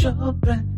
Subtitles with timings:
[0.00, 0.77] Spotlight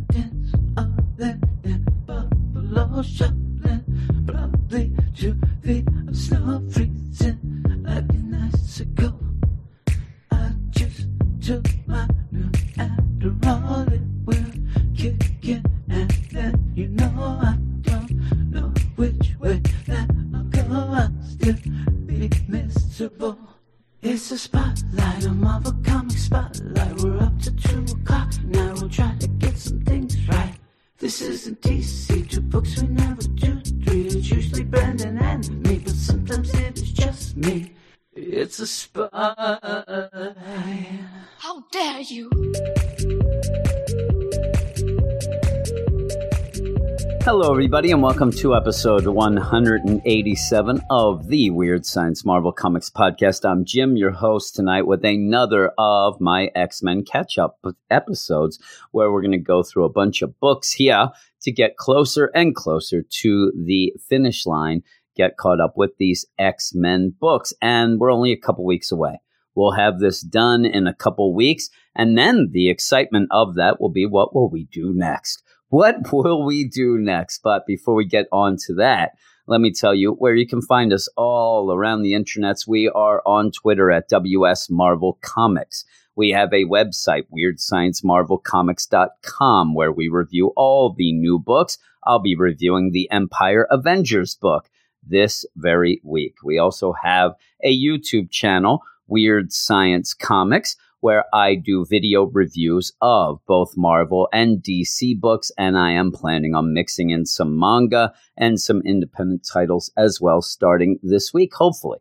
[47.41, 53.49] Hello, everybody, and welcome to episode 187 of the Weird Science Marvel Comics podcast.
[53.49, 57.59] I'm Jim, your host tonight, with another of my X Men catch up
[57.91, 58.59] episodes
[58.91, 61.09] where we're going to go through a bunch of books here
[61.41, 64.83] to get closer and closer to the finish line,
[65.17, 67.55] get caught up with these X Men books.
[67.63, 69.19] And we're only a couple weeks away.
[69.55, 73.89] We'll have this done in a couple weeks, and then the excitement of that will
[73.89, 75.43] be what will we do next?
[75.71, 77.41] What will we do next?
[77.43, 79.13] But before we get on to that,
[79.47, 82.69] let me tell you where you can find us all around the internets.
[82.69, 85.85] We are on Twitter at WS Marvel Comics.
[86.15, 91.79] We have a website, weirdsciencemarvelcomics.com, where we review all the new books.
[92.05, 94.71] I'll be reviewing the Empyre Avengers book
[95.03, 96.35] this very week.
[96.45, 97.33] We also have
[97.65, 104.63] a YouTube channel, Weird Science Comics, where I do video reviews of both Marvel and
[104.63, 109.91] DC books, and I am planning on mixing in some manga and some independent titles
[109.97, 111.99] as well starting this week, hopefully.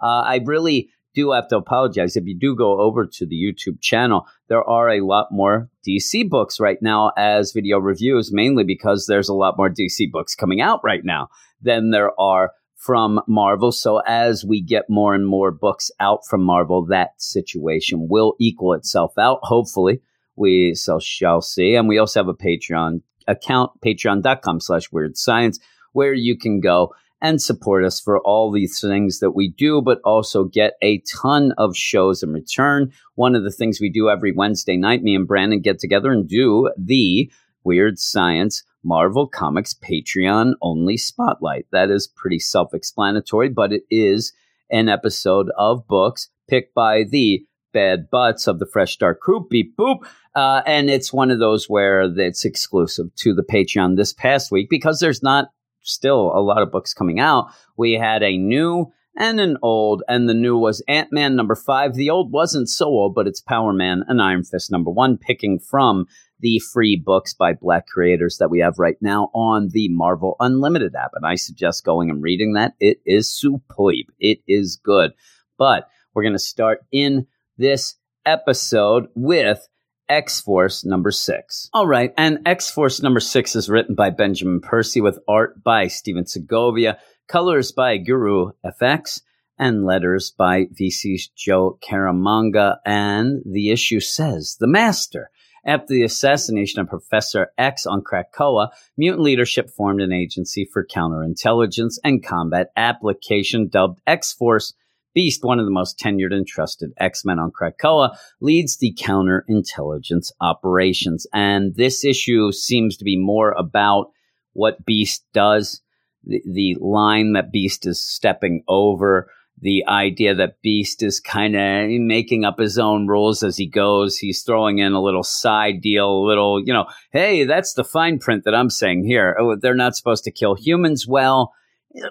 [0.00, 2.16] Uh, I really do have to apologize.
[2.16, 6.28] If you do go over to the YouTube channel, there are a lot more DC
[6.28, 10.60] books right now as video reviews, mainly because there's a lot more DC books coming
[10.60, 11.28] out right now
[11.60, 13.70] than there are from Marvel.
[13.70, 18.72] So as we get more and more books out from Marvel, that situation will equal
[18.72, 19.38] itself out.
[19.42, 20.00] Hopefully,
[20.34, 21.76] we so shall see.
[21.76, 25.60] And we also have a Patreon account, patreon.com slash weird science,
[25.92, 30.00] where you can go and support us for all these things that we do, but
[30.04, 32.90] also get a ton of shows in return.
[33.14, 36.28] One of the things we do every Wednesday night, me and Brandon get together and
[36.28, 37.30] do the
[37.62, 41.66] Weird Science Marvel Comics Patreon only spotlight.
[41.72, 44.32] That is pretty self explanatory, but it is
[44.70, 49.46] an episode of books picked by the bad butts of the Fresh Start Crew.
[49.48, 49.98] Beep boop.
[50.34, 54.68] Uh, and it's one of those where it's exclusive to the Patreon this past week
[54.70, 55.48] because there's not
[55.82, 57.50] still a lot of books coming out.
[57.76, 61.94] We had a new and an old, and the new was Ant Man number five.
[61.94, 65.58] The old wasn't so old, but it's Power Man and Iron Fist number one, picking
[65.58, 66.06] from
[66.42, 70.94] the free books by Black creators that we have right now on the Marvel Unlimited
[70.94, 71.12] app.
[71.14, 72.74] And I suggest going and reading that.
[72.80, 74.06] It is superb.
[74.18, 75.12] It is good.
[75.56, 77.26] But we're going to start in
[77.56, 77.94] this
[78.26, 79.66] episode with
[80.08, 81.70] X Force number six.
[81.72, 82.12] All right.
[82.18, 86.98] And X Force number six is written by Benjamin Percy with art by Stephen Segovia,
[87.28, 89.20] colors by Guru FX
[89.58, 92.78] and letters by VC's Joe Caramagna.
[92.84, 95.30] And the issue says, The Master
[95.64, 101.98] after the assassination of Professor X on Krakoa, mutant leadership formed an agency for counterintelligence
[102.02, 104.74] and combat application dubbed X Force.
[105.14, 110.32] Beast, one of the most tenured and trusted X Men on Krakoa, leads the counterintelligence
[110.40, 111.26] operations.
[111.34, 114.06] And this issue seems to be more about
[114.54, 115.82] what Beast does,
[116.24, 119.30] the, the line that Beast is stepping over
[119.62, 124.18] the idea that Beast is kind of making up his own rules as he goes.
[124.18, 128.18] He's throwing in a little side deal, a little, you know, hey, that's the fine
[128.18, 129.36] print that I'm saying here.
[129.38, 131.06] Oh, they're not supposed to kill humans.
[131.06, 131.52] Well,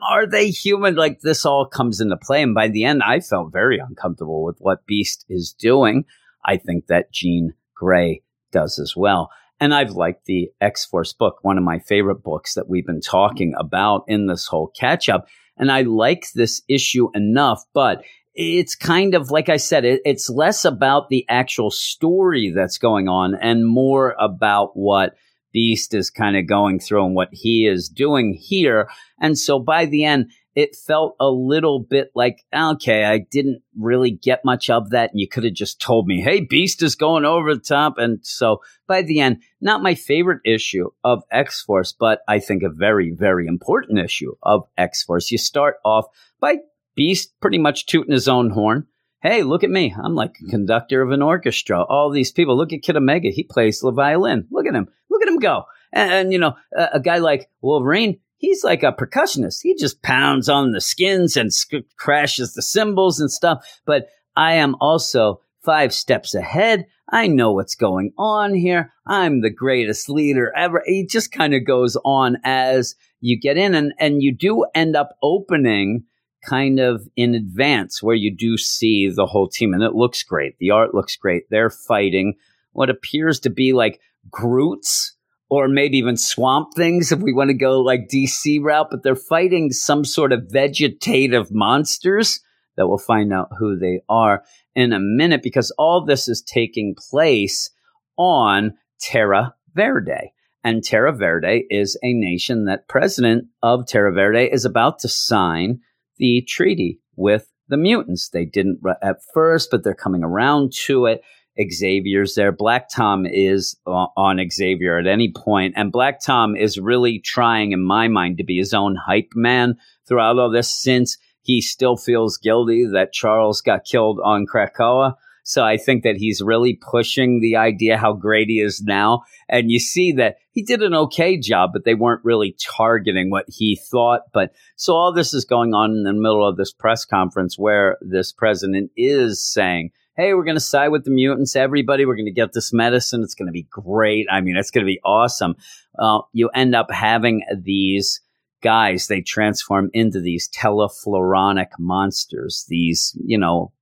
[0.10, 0.96] are they human?
[0.96, 2.42] Like this all comes into play.
[2.42, 6.06] And by the end, I felt very uncomfortable with what Beast is doing.
[6.46, 8.24] I think that Jean Grey
[8.54, 9.30] does as well.
[9.60, 13.02] And I've liked the X Force book, one of my favorite books that we've been
[13.02, 15.28] talking about in this whole catch up.
[15.62, 18.04] And I like this issue enough, but
[18.34, 23.08] it's kind of like I said, it, it's less about the actual story that's going
[23.08, 25.16] on and more about what
[25.54, 28.90] Beast is kind of going through and what he is doing here.
[29.20, 34.12] And so by the end, it felt a little bit like, okay, I didn't really
[34.12, 35.12] get much of that.
[35.12, 37.98] And you could have just told me, hey, Beast is going over the top.
[37.98, 42.64] And so by the end, not my favorite issue of X Force, but I think
[42.64, 45.32] a very, very important issue of X Force.
[45.32, 46.06] You start off
[46.40, 46.58] by
[46.96, 48.88] Beast pretty much tooting his own horn.
[49.22, 49.96] hey, look at me.
[50.04, 51.84] I'm like a conductor of an orchestra.
[51.84, 53.30] All these people, look at Kid Omega.
[53.30, 54.48] He plays the violin.
[54.52, 54.90] Look at him.
[55.10, 55.66] Look at him go.
[55.94, 59.62] And, and you know, a, a, guy like Wolverine, he's like a percussionist.
[59.62, 63.80] He just pounds on the skins and sc- crashes the cymbals and stuff.
[63.86, 66.88] But I am also five steps ahead.
[67.10, 68.92] I know what's going on here.
[69.06, 70.82] I'm the greatest leader ever.
[70.86, 74.96] He just kind of goes on as you get in and, and you do end
[74.96, 76.04] up opening
[76.44, 80.58] kind of in advance where you do see the whole team and it looks great.
[80.58, 81.44] The art looks great.
[81.52, 82.36] They're fighting
[82.72, 84.00] what appears to be like
[84.32, 85.16] Groots
[85.52, 89.18] or maybe even swamp things if we want to go like DC route, but they're
[89.18, 92.40] fighting some sort of vegetative monsters
[92.78, 94.44] that we'll find out who they are
[94.76, 97.70] in a minute because all this is taking place
[98.16, 98.72] on
[99.02, 100.32] Terra Verde.
[100.64, 105.82] And Terra Verde is a nation that president of Terra Verde is about to sign
[106.16, 108.30] the treaty with the mutants.
[108.30, 111.24] They didn't at first, but they're coming around to it.
[111.70, 112.52] Xavier's there.
[112.52, 117.84] Black Tom is on Xavier at any point, and Black Tom is really trying, in
[117.84, 119.76] my mind, to be his own hype man
[120.08, 125.16] throughout all this since he still feels guilty that Charles got killed on Krakoa.
[125.44, 129.24] So I think that he's really pushing the idea how great he is now.
[129.50, 133.46] And you see that he did an okay job, but they weren't really targeting what
[133.48, 134.22] he thought.
[134.34, 137.98] But so all this is going on in the middle of this press conference where
[138.02, 139.90] this president is saying,
[140.22, 141.56] Hey, we're going to side with the mutants.
[141.56, 143.24] Everybody, we're going to get this medicine.
[143.24, 144.28] It's going to be great.
[144.32, 145.56] I mean, it's going to be awesome.
[145.98, 148.22] Uh, you end up having these
[148.62, 153.74] guys, they transform into these telefloronic monsters, these, you know,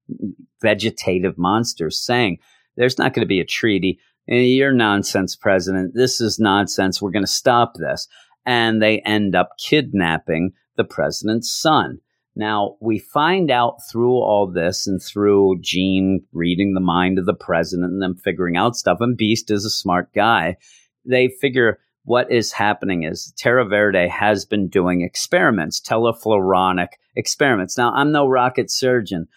[0.61, 2.37] vegetative monsters saying,
[2.77, 3.99] there's not going to be a treaty.
[4.25, 5.93] You're nonsense, president.
[5.93, 7.01] This is nonsense.
[7.01, 8.07] We're going to stop this.
[8.45, 11.99] And they end up kidnapping the president's son.
[12.35, 17.33] Now, we find out through all this and through Jean reading the mind of the
[17.33, 20.57] president and them figuring out stuff, and Beast is a smart guy.
[21.05, 27.77] They figure what is happening is Terra Verde has been doing experiments, telefloronic experiments.
[27.77, 29.27] Now, I'm no rocket surgeon.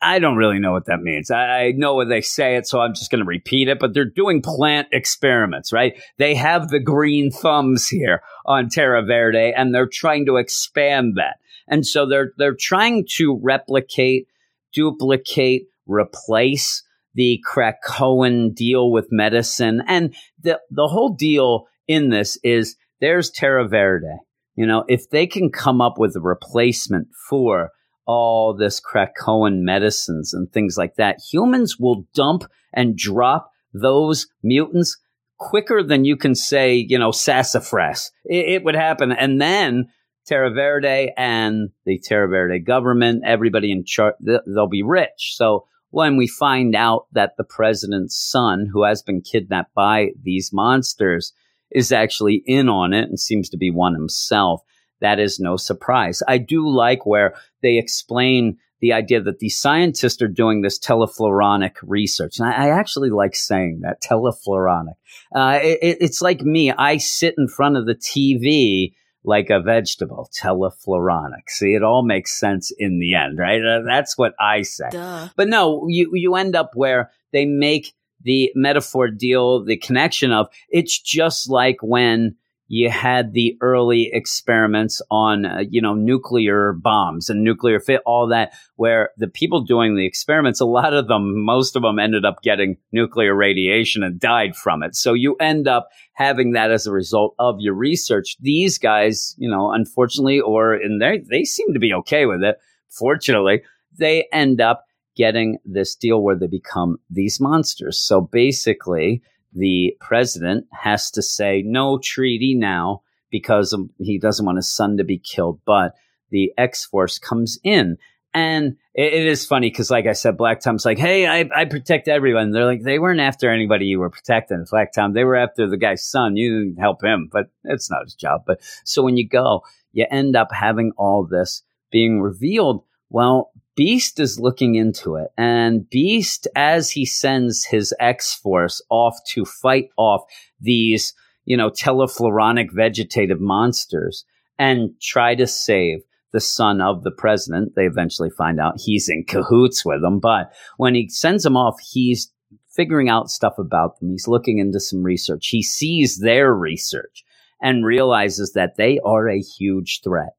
[0.00, 1.30] I don't really know what that means.
[1.30, 4.04] I, know what they say it, so I'm just going to repeat it, but they're
[4.04, 6.00] doing plant experiments, right?
[6.18, 11.38] They have the green thumbs here on Terra Verde and they're trying to expand that.
[11.68, 14.26] And so they're, they're trying to replicate,
[14.72, 16.82] duplicate, replace
[17.14, 19.82] the Krakoan deal with medicine.
[19.86, 24.06] And the, the whole deal in this is there's Terra Verde.
[24.54, 27.70] You know, if they can come up with a replacement for
[28.06, 34.96] all this Krakoan medicines and things like that, humans will dump and drop those mutants
[35.38, 38.10] quicker than you can say, you know, sassafras.
[38.24, 39.12] It, it would happen.
[39.12, 39.88] And then
[40.28, 45.34] Terra Verde and the Terra Verde government, everybody in charge, they'll be rich.
[45.36, 50.52] So when we find out that the president's son, who has been kidnapped by these
[50.52, 51.32] monsters,
[51.70, 54.62] is actually in on it and seems to be one himself.
[55.00, 56.22] That is no surprise.
[56.28, 61.76] I do like where they explain the idea that the scientists are doing this telefloronic
[61.82, 62.38] research.
[62.38, 64.94] And I, I actually like saying that telefloronic.
[65.34, 66.70] Uh, it, it's like me.
[66.70, 68.92] I sit in front of the TV
[69.28, 71.48] like a vegetable, telefloronic.
[71.48, 73.62] See, it all makes sense in the end, right?
[73.62, 74.88] Uh, that's what I say.
[74.90, 75.28] Duh.
[75.36, 77.92] But no, you, you end up where they make
[78.22, 82.36] the metaphor deal, the connection of it's just like when
[82.68, 88.28] you had the early experiments on, uh, you know, nuclear bombs and nuclear fit, all
[88.28, 92.26] that, where the people doing the experiments, a lot of them, most of them ended
[92.26, 94.94] up getting nuclear radiation and died from it.
[94.94, 98.36] So you end up having that as a result of your research.
[98.38, 102.58] These guys, you know, unfortunately, or in there, they seem to be okay with it.
[102.90, 103.62] Fortunately,
[103.98, 104.84] they end up
[105.16, 107.98] getting this deal where they become these monsters.
[107.98, 109.22] So basically,
[109.58, 115.04] the president has to say no treaty now because he doesn't want his son to
[115.04, 115.60] be killed.
[115.66, 115.94] But
[116.30, 117.98] the X Force comes in.
[118.34, 121.64] And it, it is funny because, like I said, Black Tom's like, hey, I, I
[121.64, 122.50] protect everyone.
[122.50, 125.12] They're like, they weren't after anybody you were protecting, Black Tom.
[125.12, 126.36] They were after the guy's son.
[126.36, 128.42] You didn't help him, but it's not his job.
[128.46, 129.62] But so when you go,
[129.92, 132.84] you end up having all this being revealed.
[133.08, 139.16] Well, Beast is looking into it, and Beast, as he sends his X Force off
[139.28, 140.22] to fight off
[140.60, 144.24] these, you know, telefloronic vegetative monsters
[144.58, 146.00] and try to save
[146.32, 147.76] the son of the president.
[147.76, 151.78] They eventually find out he's in cahoots with them, but when he sends them off,
[151.78, 152.32] he's
[152.66, 154.10] figuring out stuff about them.
[154.10, 155.50] He's looking into some research.
[155.50, 157.24] He sees their research
[157.62, 160.32] and realizes that they are a huge threat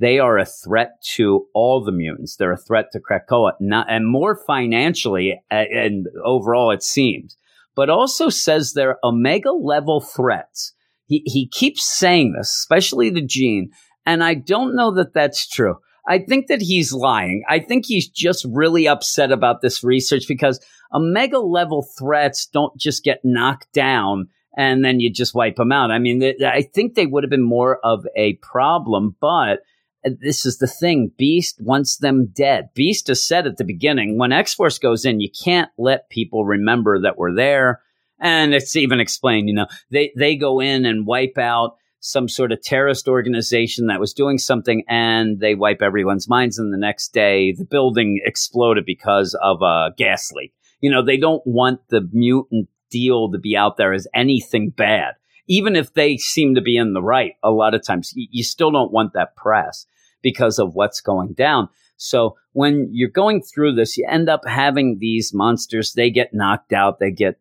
[0.00, 2.36] they are a threat to all the mutants.
[2.36, 7.36] They're a threat to Krakoa, not, and more financially and overall, it seems,
[7.76, 10.72] but also says they're omega level threats.
[11.04, 13.72] He, he keeps saying this, especially to Jean,
[14.06, 15.76] and I don't know that that's true.
[16.08, 17.44] I think that he's lying.
[17.48, 20.64] I think he's just really upset about this research because
[20.94, 25.90] omega level threats don't just get knocked down and then you just wipe them out.
[25.90, 29.60] I mean, I think they would have been more of a problem, but
[30.04, 31.12] this is the thing.
[31.18, 32.70] Beast wants them dead.
[32.74, 36.44] Beast has said at the beginning, when X Force goes in, you can't let people
[36.44, 37.80] remember that we're there.
[38.18, 42.52] And it's even explained, you know, they, they go in and wipe out some sort
[42.52, 46.58] of terrorist organization that was doing something and they wipe everyone's minds.
[46.58, 50.52] And the next day, the building exploded because of a gas leak.
[50.80, 55.14] You know, they don't want the mutant deal to be out there as anything bad.
[55.50, 58.70] Even if they seem to be in the right, a lot of times you still
[58.70, 59.84] don't want that press
[60.22, 61.68] because of what's going down.
[61.96, 65.92] So when you're going through this, you end up having these monsters.
[65.92, 67.00] They get knocked out.
[67.00, 67.40] They get,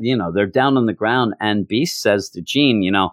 [0.00, 1.32] you know, they're down on the ground.
[1.40, 3.12] And Beast says to Jean, you know,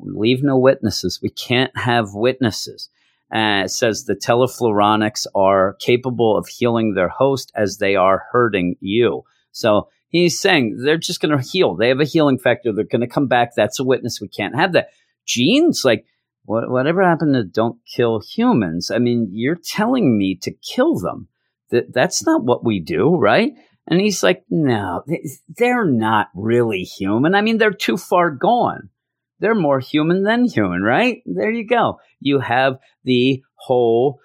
[0.00, 1.20] leave no witnesses.
[1.22, 2.88] We can't have witnesses.
[3.30, 8.76] Uh, it says the telefloronics are capable of healing their host as they are hurting
[8.80, 9.24] you.
[9.52, 11.74] So he's saying they're just going to heal.
[11.76, 12.72] They have a healing factor.
[12.72, 13.50] They're going to come back.
[13.54, 14.20] That's a witness.
[14.20, 14.88] We can't have that.
[15.26, 16.04] Jean's like,
[16.44, 18.90] what, whatever happened to don't kill humans?
[18.90, 21.28] I mean, you're telling me to kill them.
[21.70, 23.52] That that's not what we do, right?
[23.86, 25.02] And he's like, no,
[25.56, 27.34] they're not really human.
[27.34, 28.88] I mean, they're too far gone.
[29.40, 31.22] They're more human than human, right?
[31.26, 32.00] There you go.
[32.20, 34.20] You have the whole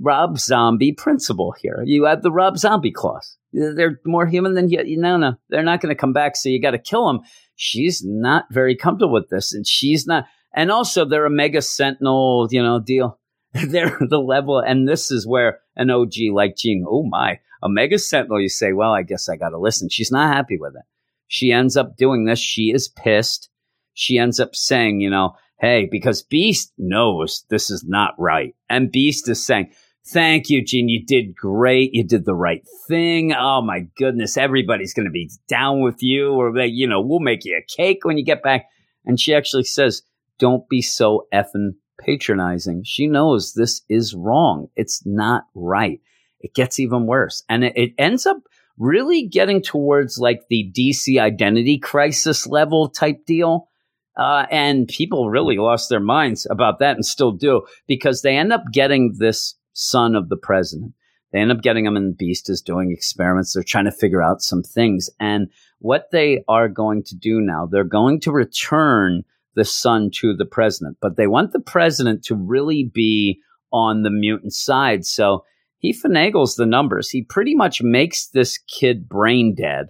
[0.00, 1.82] Rob Zombie principle here.
[1.84, 3.36] You have the Rob Zombie clause.
[3.52, 4.96] They're more human than you.
[4.96, 6.36] No, no, they're not going to come back.
[6.36, 7.20] So you got to kill them.
[7.56, 10.24] She's not very comfortable with this, and she's not.
[10.54, 13.18] And also, they're a mega sentinel, you know, deal.
[13.52, 17.98] they're the level, and this is where an OG like Jean, oh my, a mega
[17.98, 18.40] sentinel.
[18.40, 19.88] You say, well, I guess I got to listen.
[19.88, 20.82] She's not happy with it.
[21.26, 22.38] She ends up doing this.
[22.38, 23.50] She is pissed.
[23.94, 28.92] She ends up saying, you know, hey, because Beast knows this is not right, and
[28.92, 29.72] Beast is saying.
[30.06, 30.88] Thank you, Jean.
[30.88, 31.90] You did great.
[31.92, 33.34] You did the right thing.
[33.34, 34.38] Oh my goodness.
[34.38, 38.04] Everybody's going to be down with you or you know, we'll make you a cake
[38.04, 38.64] when you get back.
[39.04, 40.02] And she actually says,
[40.38, 42.82] don't be so effing patronizing.
[42.84, 44.68] She knows this is wrong.
[44.74, 46.00] It's not right.
[46.40, 47.44] It gets even worse.
[47.48, 48.38] And it, it ends up
[48.78, 53.68] really getting towards like the DC identity crisis level type deal.
[54.16, 58.52] Uh, and people really lost their minds about that and still do because they end
[58.52, 60.92] up getting this son of the president.
[61.32, 63.54] They end up getting him, and the Beast is doing experiments.
[63.54, 65.08] They're trying to figure out some things.
[65.20, 65.48] And
[65.78, 69.22] what they are going to do now, they're going to return
[69.54, 73.40] the son to the president, but they want the president to really be
[73.72, 75.04] on the mutant side.
[75.04, 75.44] So
[75.78, 77.10] he finagles the numbers.
[77.10, 79.86] He pretty much makes this kid brain dead,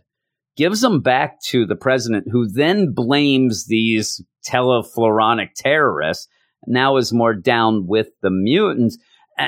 [0.56, 6.28] gives them back to the president, who then blames these telefloronic terrorists,
[6.66, 8.98] now is more down with the mutants.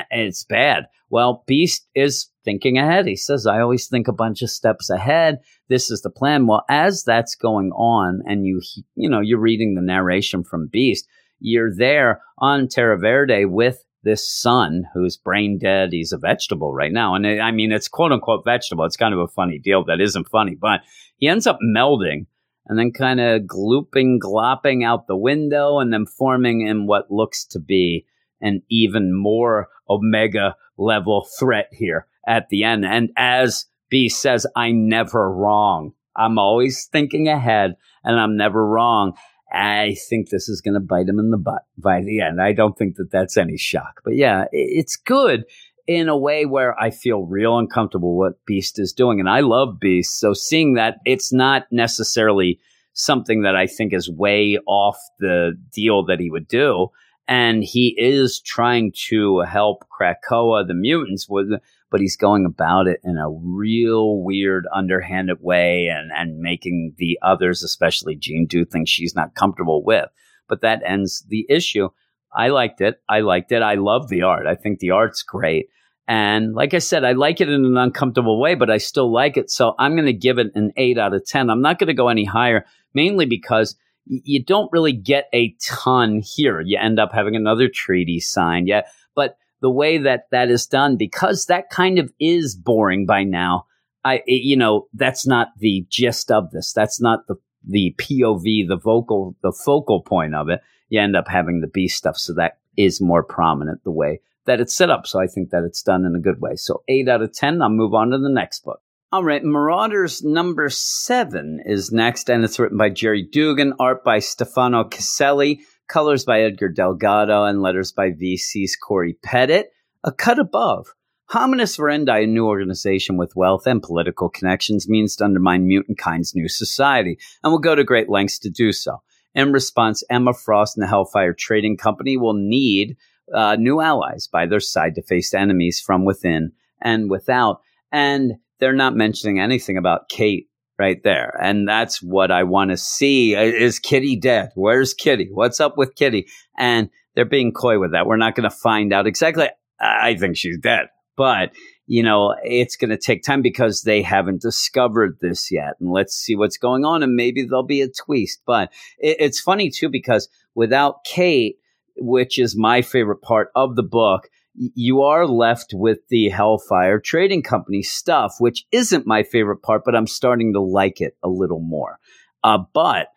[0.09, 0.85] It's bad.
[1.09, 3.05] Well, Beast is thinking ahead.
[3.05, 5.37] He says, I always think a bunch of steps ahead.
[5.69, 6.47] This is the plan.
[6.47, 8.61] Well, as that's going on and you,
[8.95, 11.07] you know, you're reading the narration from Beast,
[11.39, 15.89] you're there on Terra Verde with this son who's brain dead.
[15.91, 17.15] He's a vegetable right now.
[17.15, 18.85] And I mean, it's quote unquote vegetable.
[18.85, 20.81] It's kind of a funny deal that isn't funny, but
[21.17, 22.25] he ends up melding
[22.67, 27.45] and then kind of glooping, glopping out the window and then forming in what looks
[27.45, 28.05] to be
[28.41, 32.85] an even more omega level threat here at the end.
[32.85, 35.93] And as B says, I'm never wrong.
[36.15, 39.13] I'm always thinking ahead and I'm never wrong.
[39.53, 42.41] I think this is going to bite him in the butt by the end.
[42.41, 44.01] I don't think that that's any shock.
[44.03, 45.45] But yeah, it's good
[45.85, 49.19] in a way where I feel real uncomfortable what Beast is doing.
[49.19, 50.19] And I love Beast.
[50.19, 52.59] So seeing that it's not necessarily
[52.93, 56.89] something that I think is way off the deal that he would do
[57.27, 61.49] and he is trying to help Krakoa, the mutants, with,
[61.89, 67.17] but he's going about it in a real weird, underhanded way, and and making the
[67.21, 70.09] others, especially Jean, do things she's not comfortable with.
[70.47, 71.89] But that ends the issue.
[72.35, 72.99] I liked it.
[73.07, 73.61] I liked it.
[73.61, 74.47] I love the art.
[74.47, 75.67] I think the art's great.
[76.07, 79.37] And like I said, I like it in an uncomfortable way, but I still like
[79.37, 79.49] it.
[79.49, 81.49] So I'm going to give it an eight out of 10.
[81.49, 86.21] I'm not going to go any higher, mainly because you don't really get a ton
[86.23, 86.61] here.
[86.61, 88.67] You end up having another treaty signed.
[88.67, 88.83] Yeah.
[89.15, 93.65] But the way that that is done, because that kind of is boring by now,
[94.03, 96.73] I, you know, that's not the gist of this.
[96.73, 100.59] That's not the, the POV, the vocal, the focal point of it.
[100.89, 102.17] You end up having the B stuff.
[102.17, 105.07] So that is more prominent the way that it's set up.
[105.07, 106.55] So I think that it's done in a good way.
[106.55, 107.61] So eight out of 10.
[107.61, 108.81] I'll move on to the next book.
[109.13, 114.17] All right, Marauders number seven is next, and it's written by Gerry Duggan, art by
[114.17, 119.65] Stefano Caselli, colors by Edgar Delgado, and letters by VC's Cory Petit.
[120.03, 120.87] A cut above.
[121.29, 126.33] Homines Verendi, a new organization with wealth and political connections, means to undermine mutant kind's
[126.33, 129.03] new society, and will go to great lengths to do so.
[129.35, 132.97] In response, Emma Frost and the Hellfire Trading Company will need
[133.31, 137.61] uh, new allies by their side to face enemies from within and without.
[137.91, 140.47] And they're not mentioning anything about Kate
[140.79, 141.37] right there.
[141.43, 143.35] And that's what I want to see.
[143.35, 144.51] Is Kitty dead?
[144.55, 145.27] Where's Kitty?
[145.29, 146.27] What's up with Kitty?
[146.57, 148.05] And they're being coy with that.
[148.05, 149.49] We're not going to find out exactly.
[149.81, 150.85] I think she's dead.
[151.17, 151.51] But,
[151.87, 155.73] you know, it's going to take time because they haven't discovered this yet.
[155.81, 157.03] And let's see what's going on.
[157.03, 158.41] And maybe there'll be a twist.
[158.47, 161.57] But it, it's funny, too, because without Kate,
[161.97, 167.41] which is my favorite part of the book, you are left with the Hellfire Trading
[167.41, 171.59] Company stuff, which isn't my favorite part, but I'm starting to like it a little
[171.59, 171.99] more.
[172.43, 173.07] Uh, but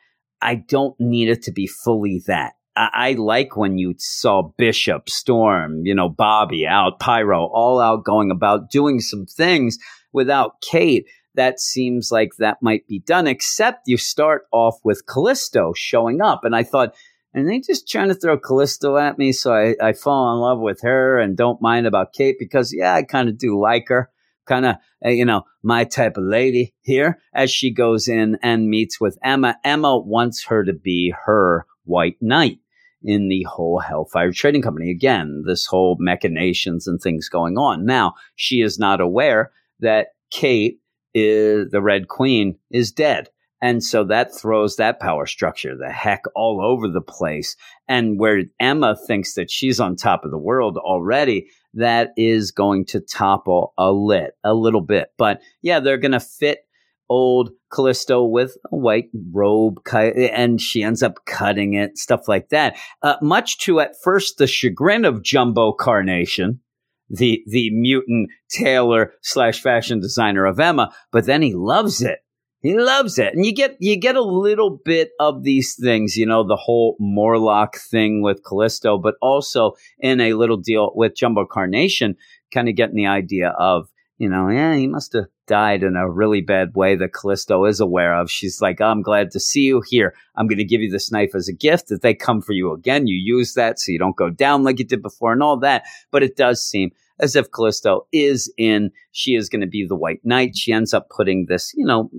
[0.41, 2.55] I don't need it to be fully that.
[2.77, 8.05] I, I like when you saw Bishop, Storm, you know, Bobby out, Pyro, all out
[8.05, 9.79] going about doing some things
[10.13, 11.07] without Kate.
[11.35, 16.45] That seems like that might be done, except you start off with Callisto showing up.
[16.45, 16.95] And I thought,
[17.37, 19.31] and they just trying to throw Callisto at me.
[19.31, 22.95] So I, I fall in love with her and don't mind about Kate because, yeah,
[22.95, 24.11] I kind of do like her.
[24.47, 28.71] Kind of, uh, you know, my type of lady here as she goes in and
[28.71, 29.59] meets with Emma.
[29.65, 32.59] Emma wants her to be her white knight
[33.03, 34.91] in the whole Hellfire Trading Company.
[34.91, 37.85] Again, this whole machinations and things going on.
[37.85, 40.81] Now, she is not aware that Kate
[41.13, 43.29] is the Red Queen is dead.
[43.63, 47.57] And so that throws that power structure the heck all over the place.
[47.89, 52.85] And where Emma thinks that she's on top of the world already, that is going
[52.87, 55.09] to topple a lit a little bit.
[55.17, 56.61] But yeah, they're going to fit
[57.09, 62.77] old Callisto with a white robe, and she ends up cutting it, stuff like that.
[63.03, 66.61] Uh, much to at first the chagrin of Jumbo Carnation,
[67.09, 72.19] the the mutant tailor slash fashion designer of Emma, but then he loves it
[72.67, 73.35] he loves it.
[73.35, 76.97] And you get you get a little bit of these things, you know, the whole
[76.99, 82.17] Morlock thing with Callisto, but also in a little deal with Jumbo Carnation,
[82.53, 86.11] kind of getting the idea of, you know, yeah, he must have died in a
[86.11, 88.31] really bad way that Callisto is aware of.
[88.31, 90.15] She's like, I'm glad to see you here.
[90.35, 91.93] I'm going to give you this knife as a gift.
[91.93, 94.79] If they come for you again, you use that so you don't go down like
[94.79, 95.85] you did before and all that.
[96.11, 99.97] But it does seem as if Callisto is in, she is going to be the
[99.97, 100.57] White Knight.
[100.57, 102.11] She ends up putting this, you know,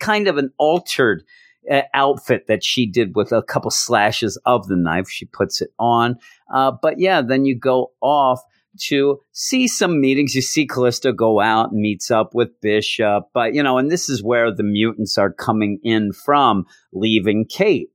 [0.00, 1.24] kind of an altered
[1.70, 5.08] uh, outfit that she did with a couple slashes of the knife.
[5.08, 6.16] She puts it on.
[6.52, 8.40] Uh, but yeah, then you go off
[8.80, 10.34] to see some meetings.
[10.34, 14.08] You see Callisto go out and meets up with Bishop, but you know, and this
[14.08, 17.88] is where the mutants are coming in from, leaving Kate.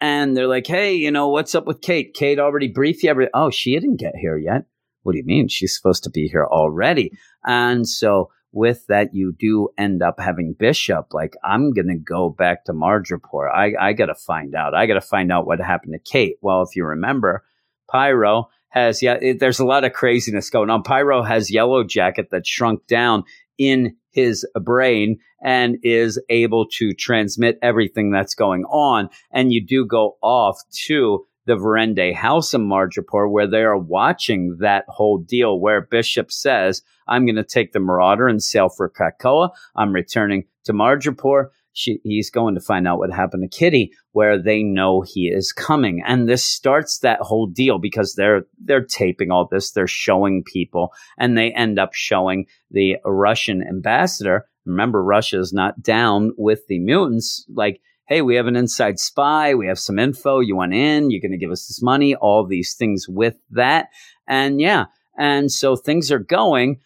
[0.00, 2.14] And they're like, hey, you know, what's up with Kate?
[2.14, 3.10] Kate already briefed you.
[3.10, 4.64] Every- oh, she didn't get here yet.
[5.04, 5.48] What do you mean?
[5.48, 7.12] She's supposed to be here already.
[7.44, 11.12] And so with that, you do end up having Bishop.
[11.12, 13.50] Like, I'm going to go back to Madripoor.
[13.52, 14.74] I, I got to find out.
[14.74, 16.36] I got to find out what happened to Kate.
[16.40, 17.44] Well, if you remember,
[17.90, 20.82] Pyro has, yeah, it, there's a lot of craziness going on.
[20.82, 23.24] Pyro has Yellow Jacket that shrunk down
[23.58, 29.10] in his brain and is able to transmit everything that's going on.
[29.32, 34.56] And you do go off to the Verendi house in Madripoor where they are watching
[34.60, 38.88] that whole deal where Bishop says, I'm going to take the Marauder and sail for
[38.90, 39.50] Krakoa.
[39.76, 41.48] I'm returning to Madripoor.
[41.76, 45.52] She, he's going to find out what happened to Kitty, where they know he is
[45.52, 50.44] coming, and this starts that whole deal because they're they're taping all this, they're showing
[50.44, 54.46] people, and they end up showing the Russian ambassador.
[54.64, 57.44] Remember, Russia is not down with the mutants.
[57.52, 61.20] Like hey, we have an inside spy, we have some info, you want in, you're
[61.20, 63.88] going to give us this money, all these things with that.
[64.26, 64.86] And yeah,
[65.18, 66.80] and so things are going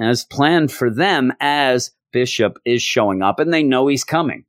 [0.00, 4.44] as planned for them as Bishop is showing up and they know he's coming.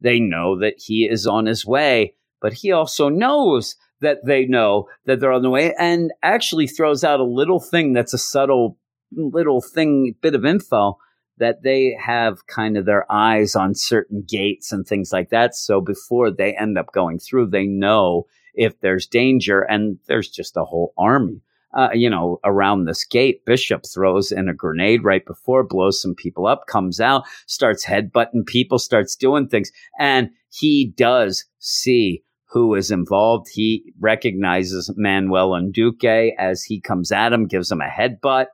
[0.00, 4.88] They know that he is on his way, but he also knows that they know
[5.06, 8.78] that they're on the way and actually throws out a little thing that's a subtle
[9.12, 10.98] little thing, bit of info
[11.38, 15.54] that they have kind of their eyes on certain gates and things like that.
[15.54, 20.56] So before they end up going through, they know if there's danger and there's just
[20.56, 21.42] a whole army.
[21.76, 26.14] Uh, you know, around this gate, Bishop throws in a grenade right before, blows some
[26.14, 29.70] people up, comes out, starts headbutting people, starts doing things.
[29.98, 33.48] And he does see who is involved.
[33.52, 38.46] He recognizes Manuel Enduque as he comes at him, gives him a headbutt.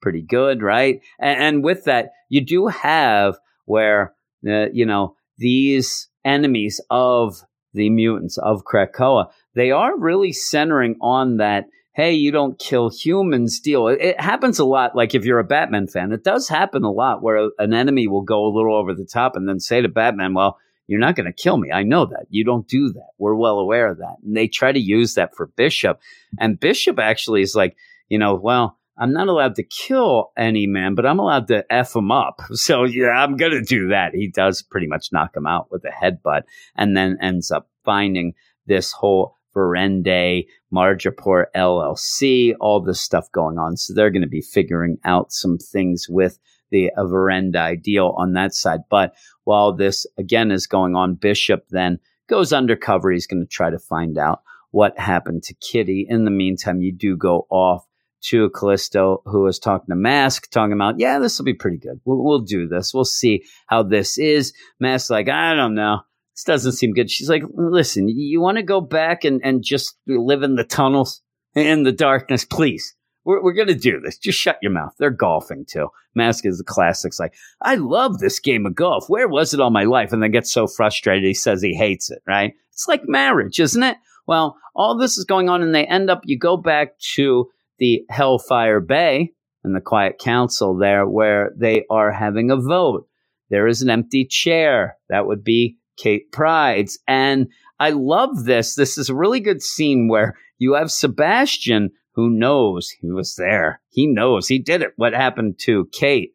[0.00, 1.00] Pretty good, right?
[1.18, 3.36] And, and with that, you do have
[3.66, 4.14] where,
[4.46, 7.36] uh, you know, these enemies of
[7.74, 13.60] the mutants of Krakoa, they are really centering on that hey, you don't kill humans
[13.60, 13.88] deal.
[13.88, 14.94] It, it, happens a lot.
[14.96, 18.22] Like if you're a Batman fan, it does happen a lot where an enemy will
[18.22, 21.26] go a little over the top and then say to Batman, well, you're not going
[21.26, 21.70] to kill me.
[21.70, 22.26] I know that.
[22.30, 23.10] You don't do that.
[23.18, 24.16] We're well aware of that.
[24.24, 26.00] And they try to use that for Bishop.
[26.38, 27.76] And Bishop actually is like,
[28.08, 31.96] you know, well, I'm not allowed to kill any man, but I'm allowed to F
[31.96, 32.42] him up.
[32.52, 34.14] So yeah, I'm going to do that.
[34.14, 36.42] He does pretty much knock him out with a headbutt
[36.76, 38.34] and then ends up finding
[38.66, 43.78] this whole Verendi, Madripoor LLC, all this stuff going on.
[43.78, 46.38] So they're going to be figuring out some things with
[46.70, 48.80] the Verendi deal on that side.
[48.90, 53.10] But while this again is going on, Bishop then goes undercover.
[53.10, 56.06] He's going to try to find out what happened to Kitty.
[56.08, 57.86] In the meantime, you do go off
[58.22, 62.00] to Callisto, who was talking to Masque, talking about, yeah, this will be pretty good.
[62.04, 62.92] We'll, we'll do this.
[62.92, 64.52] We'll see how this is.
[64.78, 66.00] Masque, like, I don't know.
[66.34, 67.10] This doesn't seem good.
[67.10, 71.22] She's like, listen, you want to go back and, and just live in the tunnels
[71.54, 72.94] in the darkness, please.
[73.24, 74.16] We're, we're going to do this.
[74.16, 74.94] Just shut your mouth.
[74.98, 75.88] They're golfing too.
[76.14, 77.20] Masque is the classics.
[77.20, 79.04] Like, I love this game of golf.
[79.08, 80.12] Where was it all my life?
[80.12, 81.24] And then gets so frustrated.
[81.24, 82.54] He says he hates it, right?
[82.72, 83.96] It's like marriage, isn't it?
[84.26, 88.04] Well, all this is going on and they end up, you go back to the
[88.08, 89.32] Hellfire Bay
[89.64, 93.08] and the Quiet Council there where they are having a vote.
[93.48, 94.96] There is an empty chair.
[95.08, 96.98] That would be Kate Pryde's.
[97.08, 97.48] And
[97.80, 98.74] I love this.
[98.74, 103.80] This is a really good scene where you have Sebastian who knows he was there.
[103.88, 104.92] He knows he did it.
[104.96, 106.32] What happened to Kate?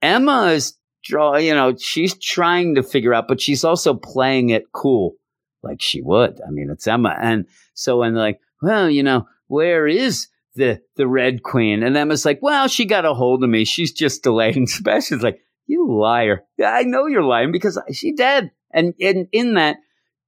[0.00, 4.72] Emma is draw, you know, she's trying to figure out, but she's also playing it
[4.72, 5.14] cool
[5.62, 6.40] like she would.
[6.46, 7.16] I mean, it's Emma.
[7.20, 11.82] And so and like, well, you know, where is the the Red Queen?
[11.82, 13.64] And Emma's like, well, she got a hold of me.
[13.64, 14.56] She's just delayed.
[14.56, 16.44] And Sebastian's like, you liar.
[16.64, 18.50] I know you're lying because she dead.
[18.72, 19.76] And in in that,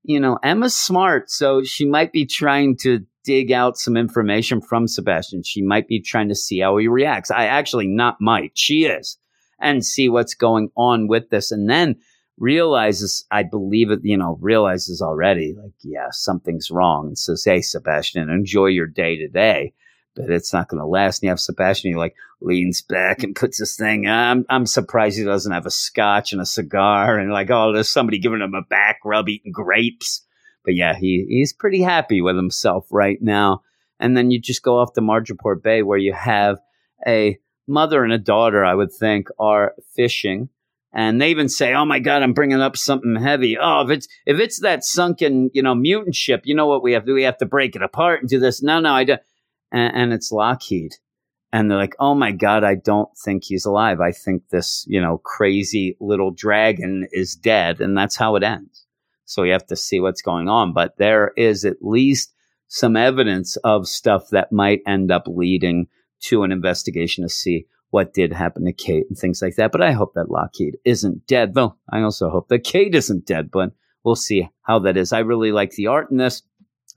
[0.03, 4.87] you know, Emma's smart, so she might be trying to dig out some information from
[4.87, 5.43] Sebastian.
[5.43, 7.31] She might be trying to see how he reacts.
[7.31, 8.53] I actually not might.
[8.55, 9.19] She is.
[9.59, 11.51] And see what's going on with this.
[11.51, 11.97] And then
[12.37, 17.07] realizes, I believe it, you know, realizes already, like, yeah, something's wrong.
[17.07, 19.73] And says, Hey, Sebastian, enjoy your day today
[20.15, 21.19] but it's not going to last.
[21.19, 24.09] And you have Sebastian, he like leans back and puts this thing.
[24.09, 27.91] I'm I'm surprised he doesn't have a scotch and a cigar and like oh, there's
[27.91, 30.25] somebody giving him a back rub eating grapes.
[30.65, 33.63] But yeah, he he's pretty happy with himself right now.
[34.01, 36.59] And then you just go off to Madripoor Bay where you have
[37.07, 40.49] a mother and a daughter, I would think, are fishing.
[40.93, 43.59] And they even say, "Oh my God, I'm bringing up something heavy.
[43.59, 46.93] Oh, if it's if it's that sunken, you know, mutant ship, you know what we
[46.93, 47.15] have to do?
[47.15, 48.63] We have to break it apart and do this.
[48.63, 49.21] No, no, I don't
[49.75, 50.95] and, and it's Lockheed.
[51.53, 54.01] And they're like, oh my God, I don't think he's alive.
[54.01, 57.81] I think this, you know, crazy little dragon is dead.
[57.81, 58.87] And that's how it ends.
[59.25, 60.73] So we have to see what's going on.
[60.73, 62.35] But there is at least
[62.67, 65.87] some evidence of stuff that might end up leading
[66.23, 69.71] to an investigation to see what did happen to Kate and things like that.
[69.71, 71.55] But I hope that Lockheed isn't dead.
[71.55, 73.71] Though I also hope that Kate isn't dead, but
[74.03, 75.13] we'll see how that is.
[75.13, 76.43] I really like the art in this.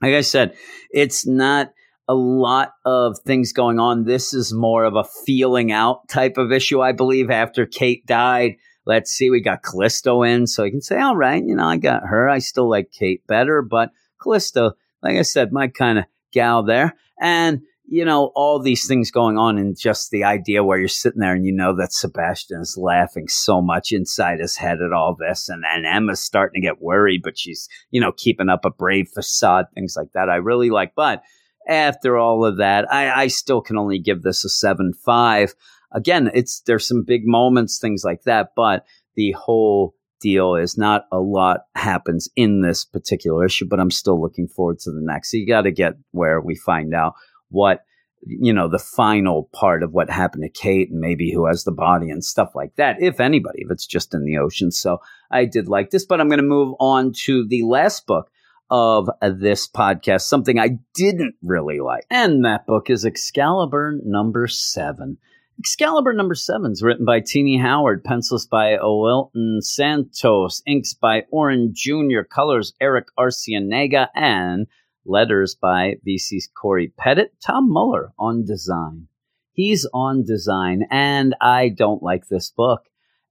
[0.02, 0.56] Like I said,
[0.90, 1.72] it's not
[2.08, 4.04] a lot of things going on.
[4.04, 8.56] This is more of a feeling out type of issue, I believe, after Kate died.
[8.86, 11.76] Let's see, we got Callisto in, so you can say, all right, you know, I
[11.76, 12.26] got her.
[12.26, 13.90] I still like Kate better, but
[14.22, 16.94] Callisto, like I said, my kind of gal there.
[17.20, 21.20] And, you know, all these things going on and just the idea where you're sitting
[21.20, 25.14] there and you know that Sebastian is laughing so much inside his head at all
[25.14, 25.50] this.
[25.50, 29.08] And, and Emma's starting to get worried, but she's, you know, keeping up a brave
[29.08, 30.30] facade, things like that.
[30.30, 31.22] I really like, but
[31.68, 35.54] after all of that, I, I still can only give this a seven five.
[35.92, 41.06] Again, it's there's some big moments, things like that, but the whole deal is not
[41.12, 45.30] a lot happens in this particular issue, but I'm still looking forward to the next.
[45.30, 47.14] So you got to get where we find out
[47.50, 47.80] what
[48.26, 51.72] you know the final part of what happened to Kate and maybe who has the
[51.72, 54.70] body and stuff like that, if anybody, if it's just in the ocean.
[54.70, 54.98] So
[55.30, 58.30] I did like this, but I'm going to move on to the last book
[58.70, 62.04] of this podcast, something I didn't really like.
[62.10, 65.18] And that book is Excalibur number seven.
[65.58, 71.72] Excalibur number seven is written by Tini Howard, pencils by Owilton Santos, inks by Oren
[71.74, 74.68] Jr., colors Erick Arciniega, and
[75.04, 79.08] letters by VC's Cory Petit, Tom Muller on design.
[79.52, 82.82] He's on design, and I don't like this book.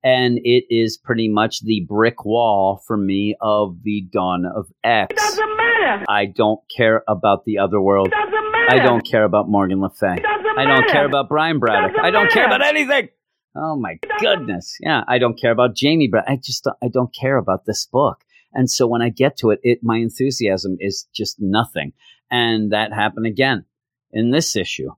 [0.04, 5.12] And it is pretty much the brick wall for me of the dawn of X.
[5.12, 6.06] It doesn't matter.
[6.10, 8.08] I don't care about the other world.
[8.08, 8.68] It doesn't matter.
[8.82, 10.16] I don't care about Morgan Le Fay.
[10.18, 10.94] It doesn't I don't matter.
[10.94, 11.98] care about Brian Braddock.
[12.02, 13.10] I don't care about anything.
[13.56, 14.78] Oh my goodness.
[14.82, 17.86] Yeah, I don't care about Jamie, but I just don't- I don't care about this
[17.88, 18.20] book.
[18.54, 21.94] And so when I get to it, it my enthusiasm is just nothing.
[22.30, 23.66] And that happened again
[24.12, 24.90] in this issue.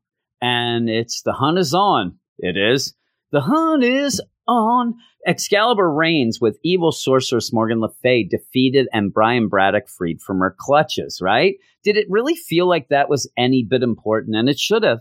[0.42, 2.20] And it's the hunt is on.
[2.38, 2.96] It is.
[3.32, 4.96] The hunt is on.
[5.28, 10.56] Excalibur reigns with evil sorceress Morgan Le Fay defeated and Brian Braddock freed from her
[10.58, 11.56] clutches, right?
[11.84, 14.36] Did it really feel like that was any bit important?
[14.36, 15.00] And it should have.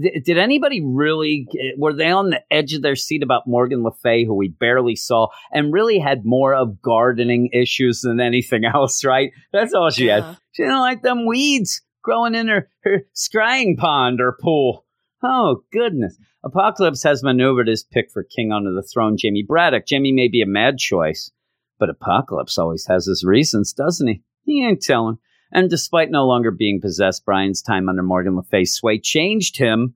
[0.00, 3.90] Th- Did anybody really, were they on the edge of their seat about Morgan Le
[3.92, 9.04] Fay, who we barely saw, and really had more of gardening issues than anything else,
[9.04, 9.32] right?
[9.52, 10.20] That's all she Yeah.
[10.20, 10.36] had.
[10.52, 14.84] She didn't like them weeds growing in her, her scrying pond or pool.
[15.22, 16.16] Oh, goodness.
[16.44, 19.86] Apocalypse has maneuvered his pick for king under the throne, Jamie Braddock.
[19.86, 21.32] Jamie may be a mad choice,
[21.78, 24.22] but Apocalypse always has his reasons, doesn't he?
[24.44, 25.18] He ain't telling.
[25.50, 29.94] And despite no longer being possessed, Brian's time under Morgan Le Fay's sway changed him,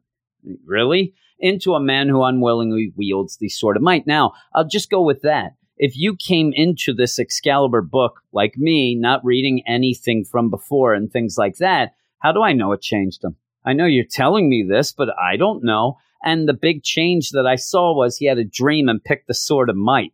[0.65, 4.07] really, into a man who unwillingly wields the sword of might.
[4.07, 5.53] Now, I'll just go with that.
[5.77, 11.11] If you came into this Excalibur book like me, not reading anything from before and
[11.11, 13.37] things like that, how do I know it changed him?
[13.65, 15.99] I know you're telling me this, but I don't know.
[16.25, 19.35] And the big change that I saw was he had a dream and picked the
[19.35, 20.13] sword of might.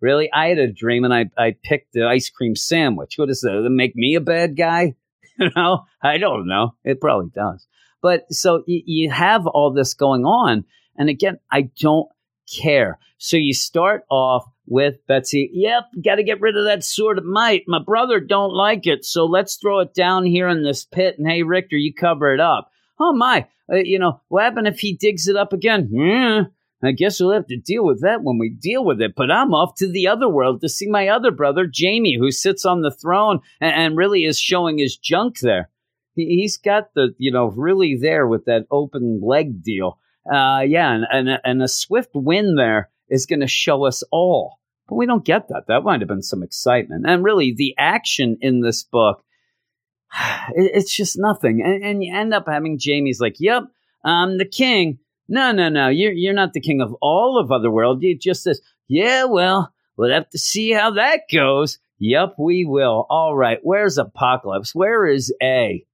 [0.00, 0.30] Really?
[0.32, 3.14] I had a dream and I, I picked the ice cream sandwich.
[3.16, 3.66] What is that?
[3.70, 4.94] Make me a bad guy?
[5.38, 5.84] You know?
[6.02, 6.76] I don't know.
[6.82, 7.66] It probably does.
[8.00, 10.64] But so you have all this going on.
[10.96, 12.08] And again, I don't
[12.50, 12.98] care.
[13.18, 17.24] So you start off with Betsy, yep, got to get rid of that sword of
[17.24, 17.64] might.
[17.66, 21.16] My brother don't like it, so let's throw it down here in this pit.
[21.18, 22.70] And hey, Rictor, you cover it up.
[22.98, 25.90] Oh my, uh, you know what happened if he digs it up again?
[25.92, 29.14] Hmm, I guess we'll have to deal with that when we deal with it.
[29.16, 32.64] But I'm off to the other world to see my other brother, Jamie, who sits
[32.64, 35.70] on the throne and, and really is showing his junk there.
[36.14, 39.98] He, he's got the, you know, really there with that open leg deal.
[40.30, 44.58] Uh, yeah, and, and, and a swift win there is going to show us all.
[44.88, 45.64] But we don't get that.
[45.68, 47.04] That might have been some excitement.
[47.06, 49.22] And really, the action in this book,
[50.54, 51.62] it, it's just nothing.
[51.64, 53.64] And, and you end up having Jamie's like, yep,
[54.04, 54.98] I'm the king.
[55.28, 58.02] No, no, no, you're, you're not the king of all of Otherworld.
[58.02, 61.78] You just says, yeah, well, we'll have to see how that goes.
[61.98, 63.06] Yep, we will.
[63.10, 64.74] All right, where's Apocalypse?
[64.74, 65.84] Where is A?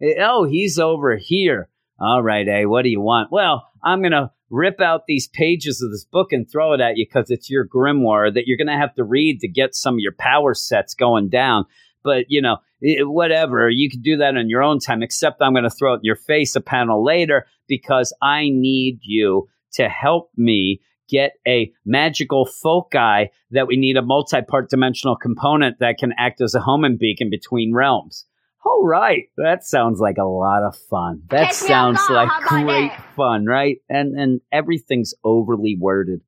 [0.00, 1.68] Eh, Oh, he's over here.
[2.00, 3.32] All right, A, what do you want?
[3.32, 7.06] Well, I'm to rip out these pages of this book and throw it at you
[7.06, 10.14] because it's your grimoire that you're to have to read to get some of your
[10.18, 11.64] power sets going down.
[12.02, 15.52] But, you know, eh, whatever, you can do that on your own time, except I'm
[15.52, 19.88] going to throw it in your face a panel later because I need you to
[19.88, 26.12] help me get a magical foci that we need a multi-part dimensional component that can
[26.18, 28.26] act as a homing beacon between realms.
[28.64, 31.22] All right, that sounds like a lot of fun.
[31.30, 33.14] That we sounds like great that?
[33.16, 33.78] fun, right?
[33.88, 36.20] And and everything's overly worded.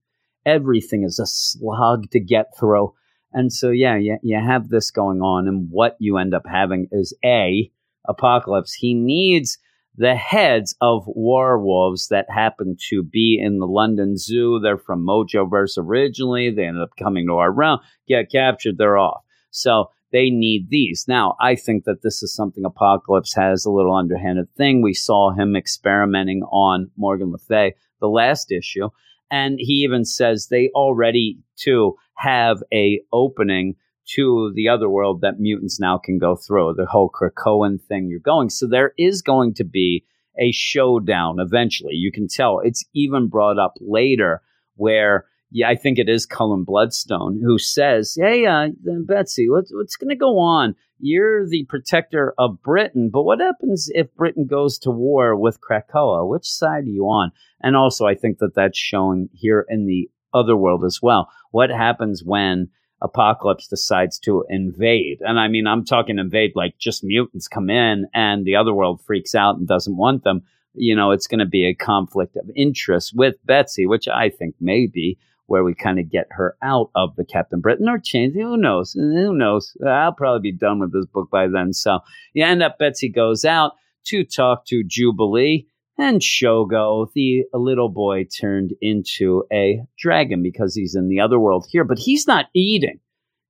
[0.46, 2.94] Everything is a slog to get through.
[3.32, 6.88] And so yeah, you, you have this going on and what you end up having
[6.92, 7.70] is a
[8.08, 8.72] apocalypse.
[8.72, 9.58] He needs
[9.96, 14.58] the heads of werewolves that happen to be in the London Zoo.
[14.58, 16.50] They're from Mojoverse originally.
[16.50, 19.22] They ended up coming to our realm, get captured, they're off.
[19.50, 21.04] So they need these.
[21.06, 24.82] Now, I think that this is something Apocalypse has a little underhanded thing.
[24.82, 28.88] We saw him experimenting on Morgan Le Fay the last issue,
[29.30, 33.76] and he even says they already too have a opening
[34.14, 36.74] to the other world that mutants now can go through.
[36.74, 38.50] The whole Krakoan thing you're going.
[38.50, 40.04] So there is going to be
[40.38, 41.94] a showdown eventually.
[41.94, 44.42] You can tell it's even brought up later
[44.76, 48.68] where yeah, I think it is Cullen Bloodstone who says, "Hey, uh,
[49.04, 50.76] Betsy, what's what's going to go on?
[51.00, 56.28] You're the protector of Britain, but what happens if Britain goes to war with Krakoa?
[56.28, 60.08] Which side are you on?" And also, I think that that's shown here in the
[60.32, 61.28] other world as well.
[61.50, 62.68] What happens when
[63.02, 65.18] Apocalypse decides to invade?
[65.20, 69.00] And I mean, I'm talking invade like just mutants come in and the other world
[69.04, 70.42] freaks out and doesn't want them.
[70.74, 74.54] You know, it's going to be a conflict of interest with Betsy, which I think
[74.60, 75.18] may be
[75.50, 78.34] where we kind of get her out of the Captain Britain or change.
[78.34, 78.92] Who knows?
[78.92, 79.76] Who knows?
[79.84, 81.72] I'll probably be done with this book by then.
[81.72, 81.98] So
[82.34, 83.72] you end up, Betsy goes out
[84.06, 85.66] to talk to Jubilee
[85.98, 91.66] and Shogo, the little boy turned into a dragon because he's in the other world
[91.68, 93.00] here, but he's not eating.